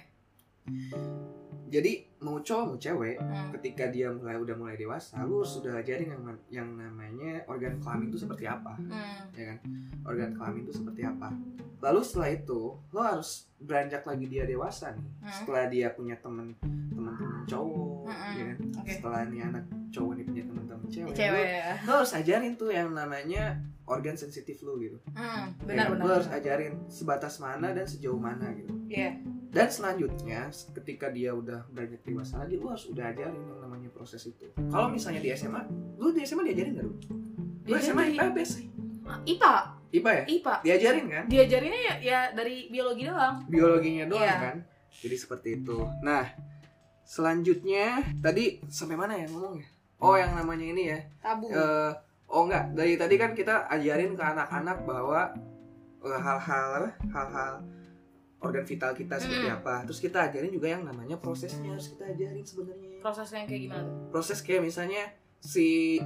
[1.66, 3.50] jadi mau cowok mau cewek Hmm.
[3.52, 8.18] ketika dia mulai udah mulai dewasa lu sudah ajarin yang yang namanya organ kelamin itu
[8.18, 9.26] seperti apa Hmm.
[9.32, 9.58] ya kan
[10.02, 11.28] organ kelamin itu seperti apa
[11.78, 15.34] lalu setelah itu lo harus beranjak lagi dia dewasa nih Hmm.
[15.34, 16.54] setelah dia punya temen
[16.88, 18.32] teman-teman cowok Hmm.
[18.32, 18.90] ya kan Oke.
[18.92, 22.70] setelah nih anak cowok nih punya teman-teman cewek, cewek Lo, ya lo harus ajarin tuh
[22.70, 23.42] yang namanya
[23.84, 25.92] organ sensitif lo gitu Hmm, Ya benar kan?
[25.92, 29.18] benar lo harus ajarin sebatas mana dan sejauh mana gitu iya
[29.52, 34.24] dan selanjutnya ketika dia udah beranjak dewasa lagi lu harus udah ajarin yang namanya proses
[34.24, 34.48] itu.
[34.66, 35.62] Kalau misalnya di SMA
[35.94, 36.94] lu di SMA diajarin gak lu?
[37.62, 37.84] Diajarin.
[37.86, 38.52] SMA di- IPA BS
[39.02, 39.52] Ah, IPA
[39.92, 40.22] IPA ya?
[40.26, 41.24] IPA diajarin kan?
[41.26, 43.34] diajarinnya ya, ya dari biologi doang.
[43.44, 44.36] Biologinya doang Iya.
[44.40, 44.56] kan?
[44.94, 45.76] Jadi seperti itu.
[46.00, 46.24] Nah
[47.04, 47.86] selanjutnya
[48.18, 50.98] tadi sampai mana ya ngomongnya oh yang namanya ini ya.
[51.20, 51.46] Tabu.
[51.46, 51.92] Eh,
[52.26, 55.30] oh enggak dari tadi kan kita ajarin ke anak-anak bahwa
[56.00, 56.90] eh, hal-hal apa?
[57.12, 57.52] hal-hal
[58.42, 59.56] organ vital kita seperti Hmm.
[59.56, 59.74] apa.
[59.84, 62.98] Terus kita ajarin juga yang namanya prosesnya harus kita ajarin sebenarnya.
[62.98, 65.02] Prosesnya yang kayak gimana proses kayak misalnya
[65.38, 65.98] si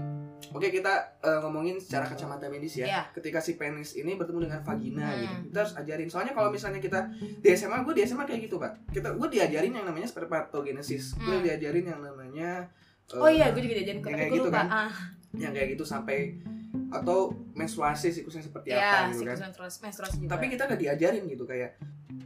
[0.46, 2.86] oke kita eh, ngomongin secara kacamata medis ya.
[2.86, 3.02] Iya.
[3.12, 5.18] ketika si penis ini bertemu dengan vagina Hmm.
[5.18, 6.08] gitu kita harus ajarin.
[6.08, 8.72] Soalnya kalau misalnya kita di SMA gue di SMA kayak gitu pak.
[8.90, 11.16] Kita gue diajarin yang namanya spermatogenesis.
[11.16, 11.44] Gue Hmm.
[11.44, 12.68] diajarin yang namanya
[13.06, 14.68] eh, oh iya gue juga diajarin yang kayak gue gitu lupa kan?
[14.68, 14.92] ah.
[15.32, 16.18] Yang kayak gitu sampai
[16.88, 17.18] atau
[17.52, 19.36] menstruasi siklusnya seperti ya apa gitu kan.
[19.42, 20.30] menstruasi, menstruasi juga.
[20.32, 21.70] Tapi kita gak diajarin gitu kayak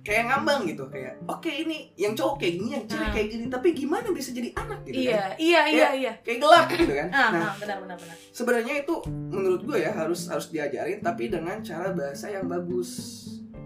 [0.00, 3.14] kayak ngambang gitu kayak oke ini yang cowok kayak gini yang cewek Hmm.
[3.14, 5.06] kayak gini tapi gimana bisa jadi anak gitu kan?
[5.06, 6.12] iya iya iya iya.
[6.20, 7.08] kayak gelap gitu kan.
[7.10, 8.16] Ah nah ah, benar benar benar.
[8.30, 12.90] sebenarnya itu menurut gue ya harus harus diajarin tapi dengan cara bahasa yang bagus.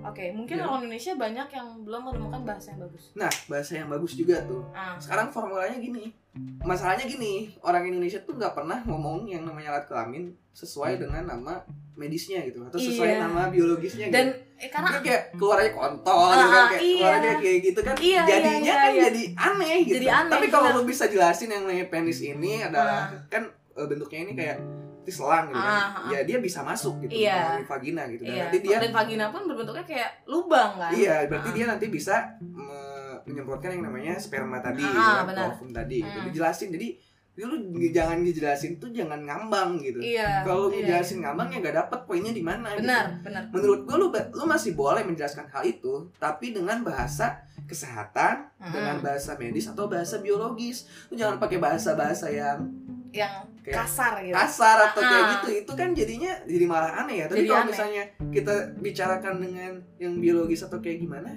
[0.04, 0.64] Oke mungkin Iya.
[0.64, 3.04] orang Indonesia banyak yang belum menemukan bahasa yang bagus.
[3.14, 4.62] Nah bahasa yang bagus juga tuh.
[4.70, 4.98] Ah.
[4.98, 6.12] Sekarang formulanya gini
[6.60, 11.62] masalahnya gini orang Indonesia tuh nggak pernah ngomong yang namanya alat kelamin sesuai dengan nama
[11.94, 13.22] medisnya gitu atau sesuai Iya.
[13.22, 16.96] nama biologisnya gitu dan eh, Dia karena kayak keluar aja kontol gitu kan kayak iya.
[16.96, 19.02] keluar aja kayak gitu kan Iya, jadinya iya, kan iya.
[19.04, 20.78] jadi aneh gitu Jadi aneh, tapi kalau benar.
[20.78, 23.22] lu bisa jelasin yang namanya penis ini adalah Ah.
[23.28, 23.42] kan
[23.72, 24.58] eh, bentuknya ini kayak
[25.04, 27.36] di selang gitu kan Ah, ya dia bisa masuk gitu Iya.
[27.52, 31.14] melalui vagina gitu dan iya nanti dia dan vagina pun berbentuknya kayak lubang kan iya
[31.28, 31.54] berarti Ah.
[31.54, 32.93] dia nanti bisa me-
[33.24, 35.44] menyemprotkan yang namanya sperma tadi Ah, gitu benar.
[35.50, 36.26] ovum tadi gitu Hmm.
[36.28, 36.88] dijelasin jadi
[37.34, 37.56] jadi lu
[37.90, 40.86] jangan dijelasin tuh jangan ngambang gitu iya kalau lu iya.
[40.94, 44.44] ngejelasin ngambang ya gak dapet poinnya di mana gitu benar benar menurut gue lu lu
[44.44, 48.70] masih boleh menjelaskan hal itu tapi dengan bahasa kesehatan Hmm.
[48.70, 52.70] dengan bahasa medis atau bahasa biologis lu jangan pakai bahasa bahasa yang
[53.10, 55.30] yang Kayak kasar gitu kasar atau kayak Ah.
[55.34, 59.72] gitu itu kan jadinya jadi malah aneh ya tapi Jadi kalau misalnya kita bicarakan dengan
[59.96, 61.32] yang biologis atau kayak gimana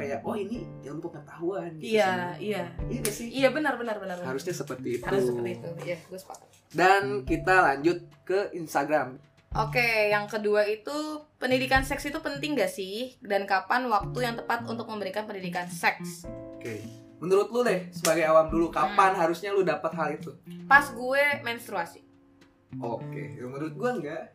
[0.00, 4.16] kayak oh ini ilmu pengetahuan gitu iya iya iya gak sih iya benar benar benar
[4.24, 10.14] harusnya seperti itu harus seperti itu ya gue sepakat dan kita lanjut ke Instagram Oke,
[10.14, 10.94] yang kedua itu
[11.34, 13.18] pendidikan seks itu penting gak sih?
[13.18, 16.22] Dan kapan waktu yang tepat untuk memberikan pendidikan seks?
[16.54, 16.74] oke
[17.18, 19.20] menurut lu deh sebagai awam dulu kapan Hmm.
[19.26, 20.30] harusnya lu dapat hal itu
[20.64, 22.00] Pas gue menstruasi.
[22.78, 24.30] Oke, ya menurut gua enggak.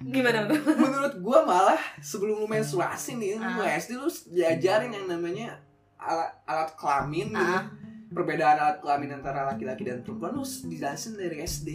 [0.00, 0.58] Gimana tuh?
[0.74, 3.70] Menurut gua malah sebelum lu menstruasi nih, lu Ah.
[3.72, 5.58] SD lu diajarin yang namanya
[5.96, 7.38] alat alat kelamin gitu.
[7.52, 7.64] Ah.
[8.06, 11.68] Perbedaan alat kelamin antara laki-laki dan perempuan lu dijelasin dari SD.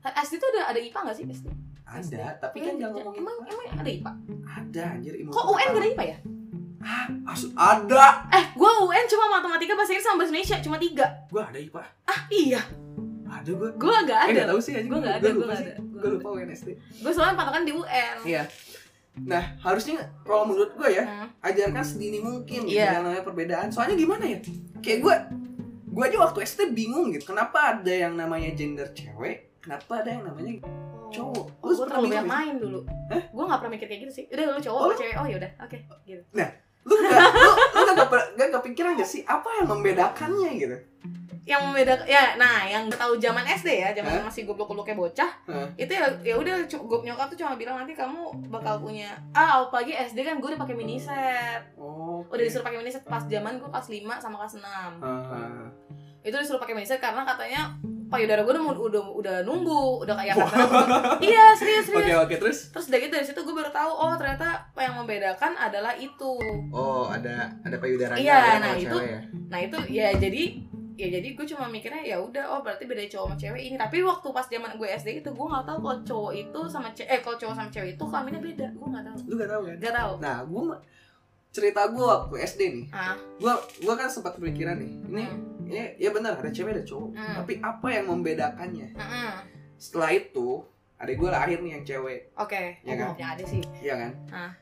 [0.00, 1.46] SD tuh ada ada IPA gak sih SD?
[1.84, 4.12] Ada, tapi kan jangan ngomongin emang emang ada IPA?
[4.46, 5.30] ada anjir ilmu.
[5.30, 5.88] Kok UN gak ada.
[5.88, 6.16] IPA ya?
[6.80, 8.06] Ah, asu- ada.
[8.30, 11.06] Eh, gue UN cuma matematika, bahasa Inggris sama bahasa Indonesia cuma tiga.
[11.28, 11.82] Gua ada IPA.
[12.06, 12.62] Ah iya,
[13.26, 13.68] Ada gua.
[13.70, 14.32] gue gak Eh, ada.
[14.32, 14.88] nggak tahu sih anjing.
[14.88, 15.74] Gue gak ada, Gua gue gak ada.
[16.00, 16.68] Gua lupa UN SD.
[16.98, 18.16] Gue soalnya patokan di UN.
[18.24, 18.42] Iya.
[19.20, 21.28] Nah, harusnya kalau menurut gua ya, Hmm.
[21.40, 22.96] ajarkan sedini mungkin gitu, Iya.
[22.96, 23.68] yang namanya perbedaan.
[23.68, 24.38] Soalnya gimana ya?
[24.78, 25.14] Kayak gue,
[25.90, 27.28] gue aja waktu SD bingung gitu.
[27.28, 29.60] Kenapa ada yang namanya gender cewek?
[29.60, 30.56] Kenapa ada yang namanya
[31.10, 31.46] cowok?
[31.60, 32.80] Oh, gue terlalu banyak main dulu.
[33.10, 33.22] Hah?
[33.28, 34.24] Gue gak pernah mikir kayak gitu sih.
[34.30, 35.14] Udah lu cowok Oh, cewek?
[35.14, 35.78] Oh yaudah, oke.
[36.02, 36.22] Gitu.
[36.80, 40.76] Lu gak, lu, lu gak, kepe- gak kepikiran gak sih apa yang membedakannya gitu?
[41.42, 44.24] Yang membedakan ya nah yang tahu zaman SD ya zaman Hah?
[44.24, 45.66] masih goblok-gobloknya bocah Hah?
[45.74, 49.92] itu ya ya udah gua nyokap tuh cuma bilang nanti kamu bakal punya ah apalagi
[49.92, 52.20] SD kan gue udah pakai mini set Oh.
[52.26, 54.64] udah disuruh pakai mini set pas zaman gue kelas 5 sama kelas 6
[55.00, 55.66] Ah.
[56.20, 57.72] itu disuruh pakai mini set karena katanya
[58.06, 60.60] payudara gue udah udah udah numbu udah kayak kata
[61.22, 62.58] iya serius Oke serius oke terus.
[62.68, 66.36] terus dari dari situ gue baru tahu oh ternyata apa yang membedakan adalah itu
[66.68, 68.18] Oh ada ada payudaranya.
[68.18, 69.20] Iya, ya, nah, itu- ya.
[69.48, 70.42] nah itu ya jadi
[71.00, 73.96] ya jadi gue cuma mikirnya ya udah oh berarti beda cowok sama cewek ini tapi
[74.00, 77.20] waktu pas zaman gue SD itu gue nggak tahu kalau cowok itu sama cewek eh
[77.20, 79.76] kalau cowok sama cewek itu kelaminnya beda gue nggak tahu Lu gak tahu kan?
[79.76, 80.62] nggak tahu Nah, gue
[81.50, 82.86] cerita gue waktu SD nih.
[82.92, 84.92] ah Gue gua kan sempat kepikiran nih.
[85.02, 85.66] Ini hmm.
[85.66, 87.10] ini ya benar ada cewek ada cowok.
[87.10, 87.34] Hmm.
[87.42, 88.88] Tapi apa yang membedakannya?
[88.94, 89.30] Mm-mm.
[89.74, 90.62] Setelah itu
[90.94, 93.08] adik gue lahir nih yang cewek, oke Ya oh, kan?
[93.10, 94.12] punya ada sih iya kan?
[94.30, 94.52] Ah.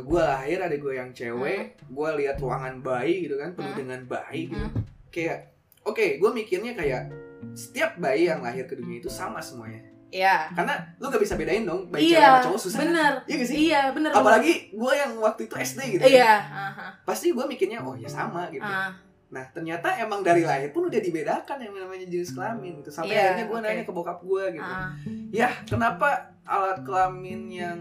[0.00, 3.78] gue lahir adik gue yang cewek, gue lihat ruangan bayi gitu kan penuh Hmm.
[3.78, 4.58] dengan bayi gitu.
[4.64, 4.82] Hmm.
[5.12, 7.12] Kayak oke, gue mikirnya kayak
[7.52, 9.84] setiap bayi yang lahir ke dunia itu sama semuanya.
[10.08, 12.76] Iya Karena lu gak bisa bedain dong bayi cewek iya sama cowok susah.
[12.76, 12.84] kan?
[12.86, 13.56] bener Iya gak sih?
[13.58, 16.00] iya bener Apalagi gue yang waktu itu SD gitu.
[16.00, 16.12] bener.
[16.12, 16.12] kan.
[16.12, 16.86] iya aha.
[17.02, 18.60] Pasti gue mikirnya oh ya sama gitu.
[18.62, 18.92] Ah.
[19.28, 22.90] Nah ternyata emang dari lahir pun udah dibedakan yang namanya jenis kelamin gitu.
[22.90, 23.64] Sampai Iya, akhirnya gue oke.
[23.66, 24.68] nanya ke bokap gue gitu.
[24.70, 24.92] Ah.
[25.30, 26.08] Ya kenapa
[26.42, 27.80] alat kelamin yang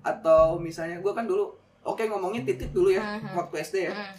[0.00, 3.32] atau misalnya gue kan dulu oke ngomongnya titik dulu ya Mhm.
[3.34, 3.92] waktu SD ya.
[3.92, 4.12] Mm.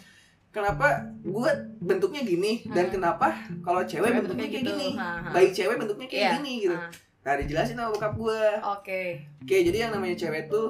[0.56, 0.88] Kenapa
[1.20, 2.94] gue bentuknya gini dan Hmm.
[2.94, 3.28] kenapa
[3.60, 4.72] kalau cewek Cewek bentuknya kayak gitu.
[4.72, 5.30] gini, Ha, ha.
[5.30, 6.32] bayi cewek bentuknya kayak Iya.
[6.34, 6.74] gini gitu.
[6.74, 6.88] Ah.
[7.22, 8.42] Nah dijelasin sama bokap gue.
[8.64, 9.02] oke
[9.42, 10.66] Oke jadi yang namanya cewek tuh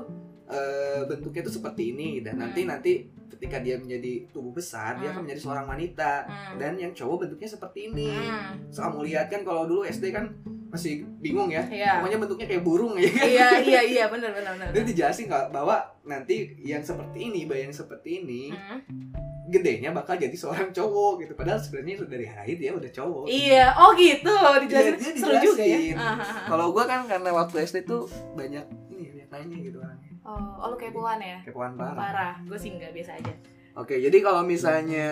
[0.47, 2.71] eh, bentuknya tuh seperti ini dan nanti Hmm.
[2.73, 2.93] nanti
[3.29, 5.13] ketika dia menjadi tubuh besar dia Hmm.
[5.13, 6.55] akan menjadi seorang wanita Hmm.
[6.57, 8.11] dan yang cowok bentuknya seperti ini.
[8.11, 8.59] Hmm.
[8.69, 10.31] So, kamu lihat kan kalau dulu SD kan
[10.69, 11.63] masih bingung ya.
[11.65, 11.99] Iya.
[11.99, 13.23] Pokoknya bentuknya kayak burung ya kan.
[13.25, 17.67] iya iya iya benar benar benar Dia dijelasin kalau bahwa nanti yang seperti ini, bayi
[17.67, 18.81] yang seperti ini, Hmm.
[19.47, 21.33] Gedenya bakal jadi seorang cowok gitu.
[21.33, 23.25] Padahal sebenarnya sudah dari lahir dia udah cowok.
[23.27, 24.35] Iya, oh gitu.
[24.63, 25.79] Dijelasin Iya, dia seru juga ya.
[25.79, 25.97] dijelasin.
[25.97, 26.47] Ah, ah, ah.
[26.47, 30.11] Kalau gua kan karena waktu SD tuh banyak ini banyak nanya gitu orangnya.
[30.23, 31.39] Oh, oh lu kepoan ya?
[31.41, 31.95] Kepoan parah.
[31.95, 32.33] Parah.
[32.43, 33.31] Gue sih enggak biasa aja.
[33.77, 35.07] Oke, jadi kalau misalnya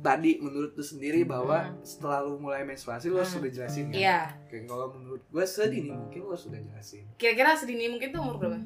[0.00, 1.76] tadi menurut lu sendiri bahwa Hmm.
[1.84, 3.38] setelah lu mulai menstruasi lu harus Hmm.
[3.38, 3.94] sudah jelasin kan?
[3.94, 4.18] Iya.
[4.42, 7.04] Oke, kalau menurut gua sedini mungkin lu sudah jelasin.
[7.14, 8.58] Kira-kira sedini mungkin tuh umur berapa?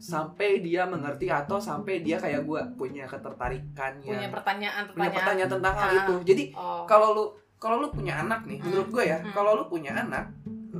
[0.00, 5.14] Sampai dia mengerti atau sampai dia kayak gua punya ketertarikan Punya yang pertanyaan punya pertanyaan.
[5.14, 5.98] pertanyaan tentang hal Ah.
[6.00, 6.14] itu.
[6.24, 6.82] Jadi Oh.
[6.84, 8.66] kalau lu kalau lu punya anak nih, Hmm.
[8.66, 9.30] menurut gue ya, Hmm.
[9.30, 10.32] kalau lu punya anak,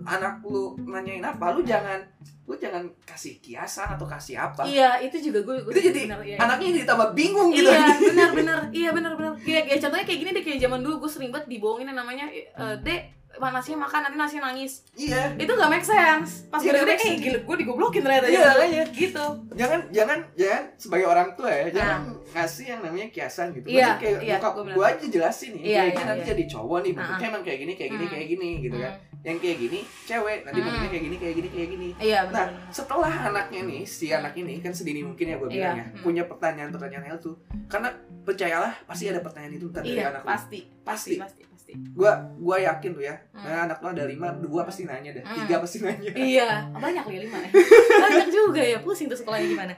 [0.03, 2.01] anak lu nanyain apa, lu jangan
[2.43, 4.65] lu jangan kasih kiasan atau kasih apa.
[4.65, 5.61] Iya, itu juga gue.
[5.61, 6.37] gue Itu jadi bener, iya.
[6.41, 7.69] Anaknya jadi tambah bingung gitu.
[7.69, 8.59] Iya, benar benar.
[8.73, 9.33] Iya, benar benar.
[9.39, 12.27] Kayak kayak contohnya kayak gini deh kayak zaman dulu gue sering banget dibohongin yang namanya
[12.33, 13.01] eh, Dek,
[13.40, 14.72] mana nasinya makan nanti nasinya nangis.
[14.94, 15.33] iya.
[15.35, 16.44] Itu gak make sense.
[16.46, 18.85] Pas Iya, gue nggak gede, make eh gila gue digoblokin ternyata Iya, ya.
[18.87, 19.24] Gitu.
[19.53, 22.00] Jangan jangan jangan sebagai orang tua ya, jangan
[22.31, 23.66] ngasih yang namanya kiasan gitu.
[23.66, 23.72] Nah.
[23.72, 24.74] Iya, Maksudnya kayak iya, bokap bener.
[24.76, 26.31] gua aja jelasin nih, Iya, kayak iya, nanti iya.
[26.31, 28.12] jadi cowok nih, bentuknya emang kayak gini, kayak gini, Hmm.
[28.12, 28.92] kayak gini gitu kan.
[28.92, 29.09] Hmm.
[29.20, 30.66] Yang kayak gini cewek, nanti Hmm.
[30.66, 31.88] bentuknya kayak gini, kayak gini, kayak gini.
[31.98, 35.76] Iya, Nah, setelah anaknya nih, si anak ini kan sedini mungkin ya gue Iya, bilang
[35.76, 36.00] ya, hmm.
[36.00, 37.35] punya pertanyaan-pertanyaan hal tuh.
[37.66, 37.88] Karena
[38.20, 40.61] percayalah pasti ada pertanyaan itu dari Iya, anak pasti.
[40.81, 41.14] Pasti.
[41.16, 41.95] Pasti, pasti.
[41.95, 43.15] Gua gua yakin tuh ya.
[43.31, 43.45] Hmm.
[43.47, 45.37] Nah, anak lo ada lima, dua pasti nanya deh, Hmm.
[45.45, 46.11] tiga pasti nanya.
[46.35, 47.51] Iya, banyak ya lima ya.
[48.03, 49.73] Banyak juga ya, pusing tuh sekolahnya gimana.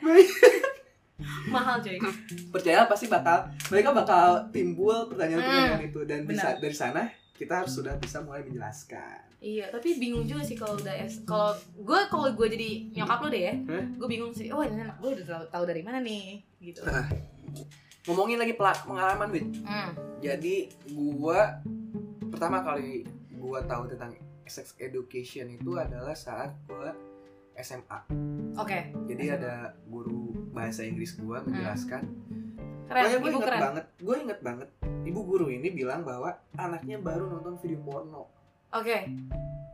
[1.47, 1.99] Mahal coy.
[2.51, 6.61] Percaya pasti bakal mereka bakal timbul pertanyaan-pertanyaan itu dan bisa Hmm.
[6.61, 7.03] Dari sana
[7.33, 9.31] kita harus sudah bisa mulai menjelaskan.
[9.43, 11.27] Iya, tapi bingung juga sih kalau udah S.
[11.27, 13.85] Kalau gue kalau gue jadi nyokap lo deh ya, Hah?
[13.91, 14.55] gue bingung sih.
[14.55, 16.79] Oh ini anak gue udah tahu, tahu dari mana nih, gitu.
[18.07, 19.47] Ngomongin lagi pelak pengalaman, Wid.
[19.67, 19.91] Hmm.
[20.23, 21.59] Jadi gua
[22.43, 26.91] pertama kali gua tahu tentang sex education itu adalah saat gua
[27.55, 27.99] SMA.
[28.59, 32.03] Oke, Jadi ada guru bahasa Inggris gua menjelaskan.
[32.83, 32.99] keren.
[32.99, 33.61] Pokoknya gue inget keren.
[33.63, 34.69] banget, gue inget banget.
[35.07, 38.27] Ibu guru ini bilang bahwa anaknya baru nonton video porno.
[38.69, 39.07] Oke.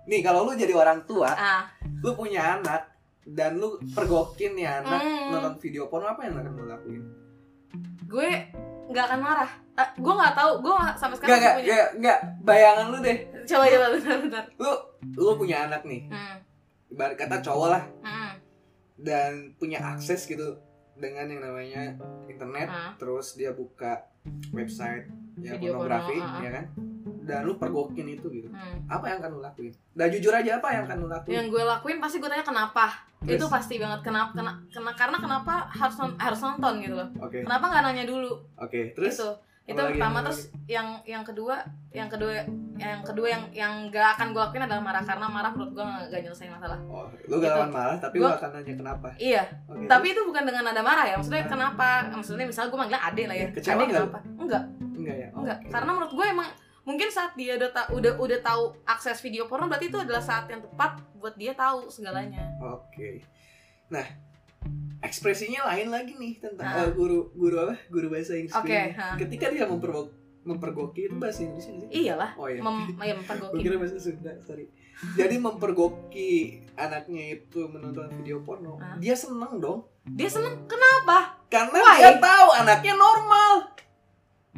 [0.05, 1.67] Nih kalau lu jadi orang tua, Ah,
[1.99, 2.93] lu punya anak
[3.25, 5.33] dan lu pergokin nih anak Hmm.
[5.33, 7.03] nonton video porno apa yang akan lu lakuin?
[8.05, 8.31] gue
[8.89, 9.51] nggak akan marah.
[9.75, 11.71] Ah, gue nggak tahu, gue sampai sekarang Gak, gak, nggak punya.
[11.71, 13.19] gak, gak, bayangan lu deh.
[13.47, 14.45] Coba coba bentar bentar.
[14.59, 14.73] Lu,
[15.15, 16.37] lu punya anak nih, Hmm.
[16.89, 18.33] ibarat kata cowok lah, Hmm.
[18.97, 20.59] dan punya akses gitu
[20.95, 21.95] dengan yang namanya
[22.27, 22.93] internet, Ah.
[22.99, 24.03] terus dia buka
[24.51, 25.07] website
[25.39, 26.43] ya Video pornografi, porno, ah.
[26.43, 26.65] ya kan?
[27.29, 28.49] Dan lu pergokin itu gitu.
[28.49, 28.89] Hmm.
[28.89, 29.73] Apa yang akan lu lakuin?
[29.93, 31.35] Dan jujur aja apa yang akan lu lakuin?
[31.35, 32.87] Yang gue lakuin pasti gue tanya kenapa.
[33.21, 33.37] Terus?
[33.37, 37.09] Itu pasti banget kenapa kena, kena karena kenapa harus non- harus nonton gitu loh.
[37.21, 38.33] Oke, Kenapa nggak nanya dulu?
[38.57, 38.81] oke.
[38.93, 39.29] Terus itu
[39.69, 41.61] itu lagi, pertama apa terus yang yang kedua
[41.93, 42.41] yang kedua
[42.75, 46.05] yang kedua yang yang gak akan gue lakuin adalah marah karena marah menurut gue gak,
[46.09, 47.59] gak nyelesain masalah Oh, lu gak Gitu.
[47.61, 49.09] akan marah, tapi lu akan nanya kenapa.
[49.21, 53.03] iya Oke, tapi itu bukan dengan nada marah ya maksudnya kenapa maksudnya misalnya gue manggilnya
[53.05, 54.01] ade lah ya Kecewa ade nggak?
[54.01, 54.97] kenapa enggak terus?
[54.97, 55.29] enggak ya?
[55.29, 55.69] Oh, enggak oke.
[55.69, 56.49] karena menurut gue emang
[56.89, 60.49] mungkin saat dia udah ta- udah udah tahu akses video porno berarti itu adalah saat
[60.49, 63.21] yang tepat buat dia tahu segalanya Oke.
[63.89, 64.05] Nah,
[65.01, 66.83] ekspresinya lain lagi nih tentang Ah.
[66.83, 67.77] eh, guru guru apa?
[67.87, 68.53] Guru bahasa Inggris.
[68.55, 68.93] Oke, ini.
[68.95, 69.15] ha.
[69.15, 70.09] Ketika dia mempergo
[70.41, 71.77] mempergoki itu bahasa Inggris sih?
[71.91, 72.59] iyalah Oh iya.
[72.59, 74.65] mem ya, mempergoki kira bahasa Sunda, sorry.
[75.15, 76.31] Jadi mempergoki
[76.75, 78.77] anaknya itu menonton video porno.
[78.77, 78.97] Ah.
[78.97, 79.85] Dia seneng dong.
[80.09, 81.97] dia seneng kenapa Karena Why?
[81.99, 83.53] dia tahu anaknya normal.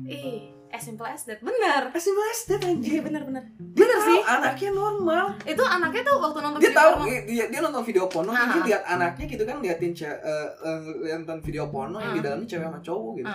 [0.00, 3.00] ih as simple as that bener Kasih bahas dia iya anjir.
[3.00, 4.18] bener-bener Dia Bener tahu sih.
[4.24, 5.26] anaknya normal.
[5.42, 8.62] itu anaknya tuh waktu nonton Dia video tahu porno dia, dia nonton video porno, dia
[8.64, 12.64] lihat anaknya gitu kan liatin ce- eh, eh, nonton video porno yang di dalamnya cewek
[12.64, 13.32] sama cowok gitu.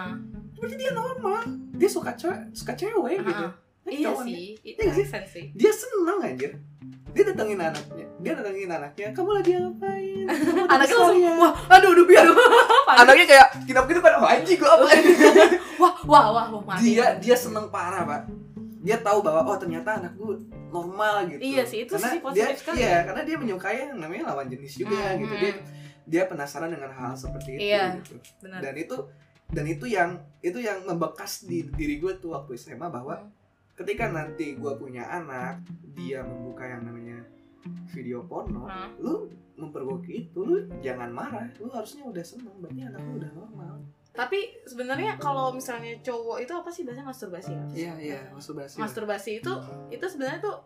[0.55, 1.41] Berarti dia normal.
[1.73, 3.45] Dia suka cewek, suka cewek ah, gitu.
[3.85, 6.51] iya sih itu Iya sense sih Dia seneng anjir.
[7.11, 8.04] Dia datengin anaknya.
[8.15, 9.07] Dia datengin anaknya.
[9.11, 10.25] Kamu lagi ngapain?
[10.29, 12.25] Kamu anaknya langsung ya?" wah aduh aduh biar
[13.03, 14.85] Anaknya kayak kinap gitu kan oh, anjing gua apa?
[15.81, 18.21] wah wah wah wah mati dia dia seneng parah, Pak.
[18.85, 20.37] Dia tahu bahwa oh ternyata anak gue
[20.69, 21.41] normal gitu.
[21.41, 22.99] Iya sih, itu karena sih positif dia, sekali Iya, ya.
[23.03, 25.33] karena dia menyukai yang namanya lawan jenis juga Hmm, gitu.
[25.33, 25.41] hmm.
[25.41, 25.53] Dia
[26.05, 27.97] dia penasaran dengan hal seperti itu Iya.
[27.97, 28.15] gitu.
[28.39, 28.95] benar Dan itu
[29.45, 33.29] dan itu yang itu yang membekas di diri gue tuh waktu SMA bahwa Hmm.
[33.73, 37.25] ketika nanti gue punya anak dia membuka yang namanya
[37.87, 38.89] video porno Hah?
[38.97, 39.25] lu
[39.55, 43.73] mempergoki itu lu jangan marah lu harusnya udah seneng berarti anak lu udah normal
[44.11, 47.63] tapi sebenarnya kalau misalnya cowok itu apa sih bahasa masturbasi ya?
[47.73, 49.51] Iya iya masturbasi masturbasi itu
[49.89, 50.57] itu sebenarnya tuh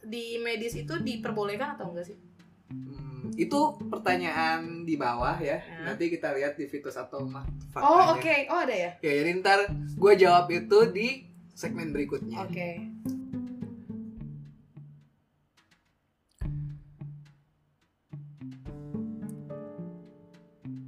[0.00, 2.18] di medis itu diperbolehkan atau enggak sih
[2.64, 5.60] Hmm, itu pertanyaan di bawah ya.
[5.60, 5.84] Ya.
[5.84, 8.12] Nanti kita lihat di fitus atau ma- oh faktanya.
[8.14, 11.08] oke oh ada ya Ya, jadi ntar gue jawab itu di
[11.52, 12.40] segmen berikutnya.
[12.40, 12.68] oke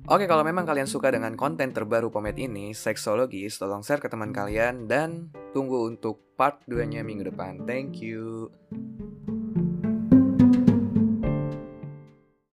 [0.07, 4.31] Oke, kalau memang kalian suka dengan konten terbaru Pomet ini, Seksologis, tolong share ke teman
[4.31, 7.67] kalian dan tunggu untuk part 2-nya minggu depan.
[7.67, 8.47] Thank you.